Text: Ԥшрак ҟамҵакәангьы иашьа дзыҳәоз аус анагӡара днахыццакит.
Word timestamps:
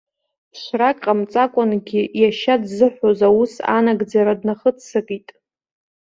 Ԥшрак 0.51 0.97
ҟамҵакәангьы 1.03 2.01
иашьа 2.19 2.55
дзыҳәоз 2.63 3.19
аус 3.27 3.53
анагӡара 3.77 4.33
днахыццакит. 4.39 5.27